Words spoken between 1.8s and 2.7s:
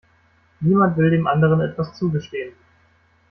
zugestehen.